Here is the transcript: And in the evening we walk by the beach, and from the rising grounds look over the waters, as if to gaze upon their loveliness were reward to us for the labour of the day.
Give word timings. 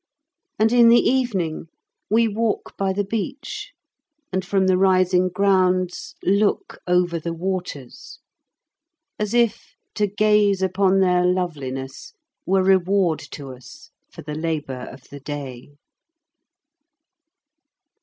And 0.57 0.71
in 0.73 0.89
the 0.89 0.99
evening 1.07 1.67
we 2.09 2.27
walk 2.27 2.75
by 2.75 2.91
the 2.91 3.03
beach, 3.03 3.71
and 4.33 4.43
from 4.43 4.65
the 4.65 4.75
rising 4.79 5.29
grounds 5.29 6.15
look 6.23 6.79
over 6.87 7.19
the 7.19 7.35
waters, 7.35 8.17
as 9.19 9.35
if 9.35 9.75
to 9.93 10.07
gaze 10.07 10.63
upon 10.63 11.01
their 11.01 11.23
loveliness 11.23 12.13
were 12.47 12.63
reward 12.63 13.19
to 13.29 13.51
us 13.53 13.91
for 14.11 14.23
the 14.23 14.33
labour 14.33 14.87
of 14.91 15.03
the 15.11 15.19
day. 15.19 15.69